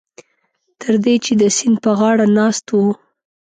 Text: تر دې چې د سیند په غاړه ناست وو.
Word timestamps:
تر 0.81 0.93
دې 1.03 1.15
چې 1.25 1.33
د 1.41 1.43
سیند 1.57 1.77
په 1.83 1.91
غاړه 1.99 2.25
ناست 2.37 2.65
وو. 2.73 2.87